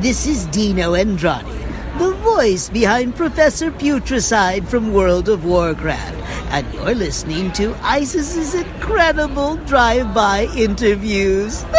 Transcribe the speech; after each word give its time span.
This 0.00 0.26
is 0.26 0.46
Dino 0.46 0.94
Andrade, 0.94 1.44
the 1.98 2.12
voice 2.22 2.68
behind 2.68 3.14
Professor 3.14 3.70
Putricide 3.70 4.66
from 4.66 4.92
World 4.92 5.28
of 5.28 5.44
Warcraft, 5.44 6.16
and 6.50 6.72
you're 6.74 6.94
listening 6.94 7.52
to 7.52 7.74
ISIS's 7.82 8.54
incredible 8.54 9.56
drive-by 9.66 10.48
interviews. 10.56 11.64